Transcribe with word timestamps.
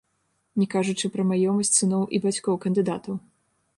Не 0.61 0.67
кажучы 0.75 1.11
пра 1.15 1.25
маёмасць 1.31 1.73
сыноў 1.81 2.03
і 2.19 2.21
бацькоў 2.25 2.59
кандыдатаў. 2.65 3.13